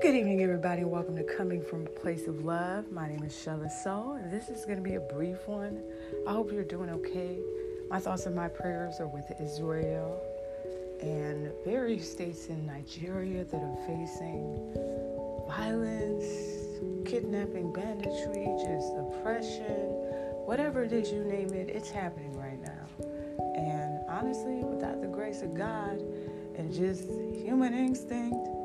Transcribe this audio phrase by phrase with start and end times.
[0.00, 2.92] Good evening, everybody, and welcome to Coming from a Place of Love.
[2.92, 5.82] My name is Shella Soul, and this is going to be a brief one.
[6.24, 7.40] I hope you're doing okay.
[7.90, 10.22] My thoughts and my prayers are with Israel
[11.00, 14.72] and various states in Nigeria that are facing
[15.48, 16.24] violence,
[17.04, 19.88] kidnapping, banditry, just oppression,
[20.46, 22.86] whatever it is you name it, it's happening right now.
[23.56, 26.00] And honestly, without the grace of God
[26.56, 28.57] and just human instinct,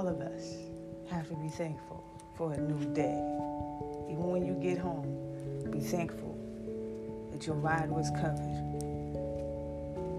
[0.00, 0.56] all of us
[1.10, 2.02] have to be thankful
[2.34, 3.20] for a new day.
[4.10, 5.04] Even when you get home,
[5.70, 6.38] be thankful
[7.30, 8.64] that your ride was covered.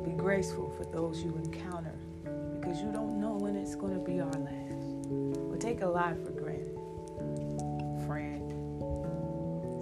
[0.05, 1.95] Be graceful for those you encounter
[2.59, 5.07] because you don't know when it's going to be our last.
[5.49, 6.77] We take a lot for granted.
[8.05, 8.53] Friend,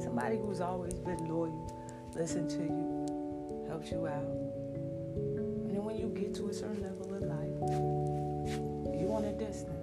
[0.02, 1.76] somebody who's always been loyal,
[2.16, 4.24] listen to you, helps you out.
[4.24, 7.60] And then when you get to a certain level of life,
[8.98, 9.79] you want to distance.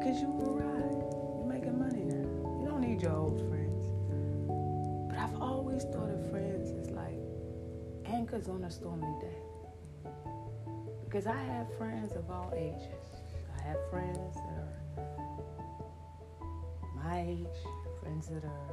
[0.00, 1.12] Because you arrived.
[1.36, 2.24] You're making money now.
[2.62, 3.84] You don't need your old friends.
[5.10, 7.18] But I've always thought of friends as like
[8.06, 9.36] anchors on a stormy day.
[11.04, 13.20] Because I have friends of all ages.
[13.58, 15.04] I have friends that are
[17.04, 17.60] my age,
[18.00, 18.72] friends that are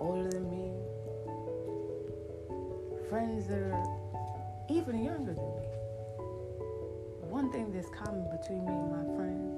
[0.00, 0.72] older than me,
[3.10, 3.84] friends that are
[4.70, 5.66] even younger than me.
[7.28, 9.52] One thing that's common between me and my friends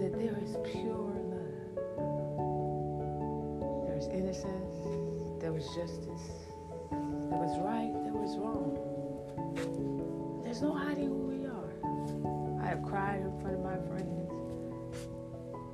[0.00, 1.76] that there is pure love.
[3.86, 4.74] There's innocence,
[5.42, 6.48] there was justice,
[6.90, 8.78] there was right, there was wrong.
[10.42, 12.64] There's no hiding who we are.
[12.64, 14.30] I have cried in front of my friends.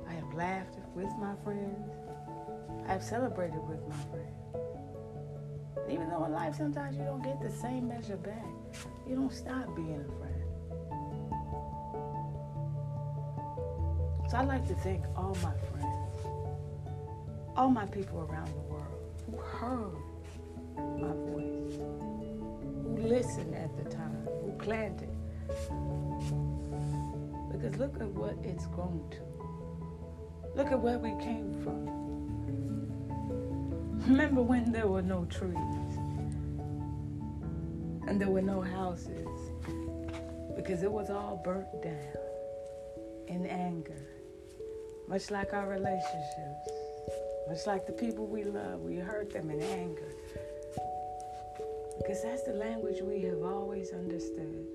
[0.09, 1.89] I have laughed with my friends.
[2.85, 4.35] I have celebrated with my friends.
[5.89, 8.45] Even though in life sometimes you don't get the same measure back,
[9.07, 10.36] you don't stop being a friend.
[14.29, 16.25] So I'd like to thank all my friends,
[17.55, 19.95] all my people around the world who heard
[20.99, 21.79] my voice,
[22.83, 25.09] who listened at the time, who planted.
[27.51, 29.17] Because look at what it's grown to.
[30.55, 31.87] Look at where we came from.
[34.07, 35.53] Remember when there were no trees
[38.07, 39.27] and there were no houses
[40.55, 42.17] because it was all burnt down
[43.27, 44.07] in anger,
[45.07, 46.69] much like our relationships,
[47.47, 50.11] much like the people we love, we hurt them in anger
[52.07, 54.65] because that's the language we have always understood.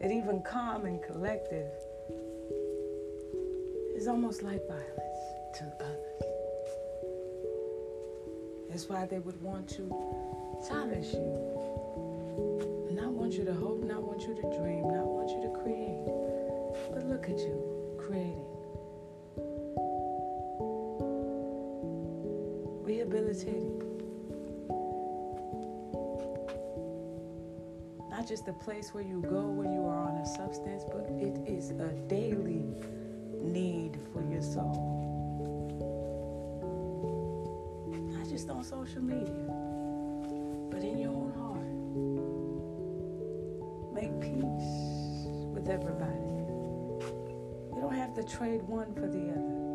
[0.00, 1.70] That even calm and collective
[3.94, 6.22] is almost like violence to others.
[8.68, 9.88] That's why they would want to
[10.66, 12.88] silence you.
[12.88, 15.50] And not want you to hope, not want you to dream, not want you to
[15.62, 16.02] create.
[16.92, 18.51] But look at you creating.
[23.02, 23.82] Rehabilitating.
[28.08, 31.36] Not just a place where you go when you are on a substance, but it
[31.44, 32.62] is a daily
[33.40, 35.00] need for your soul.
[38.16, 39.34] Not just on social media,
[40.70, 41.66] but in your own heart.
[43.94, 46.20] Make peace with everybody.
[47.74, 49.71] You don't have to trade one for the other.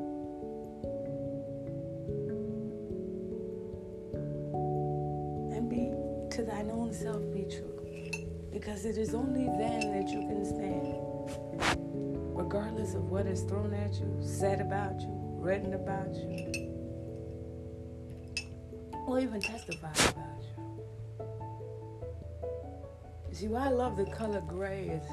[6.38, 7.74] To thine own self be true.
[8.54, 10.98] Because it is only then that you can stand
[12.38, 15.10] regardless of what is thrown at you, said about you,
[15.40, 16.46] written about you,
[19.08, 21.26] or even testified about you.
[23.30, 25.04] You see, why I love the color gray is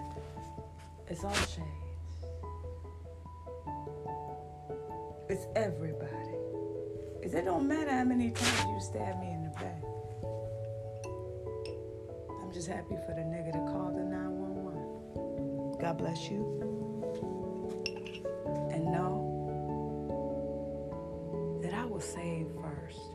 [1.08, 1.62] it's all shades.
[5.30, 6.36] It's everybody.
[7.22, 9.33] It don't matter how many times you stab me
[12.54, 15.76] just happy for the nigga that called the 911.
[15.80, 16.38] God bless you
[18.70, 19.32] and know
[21.60, 23.13] that I will save first.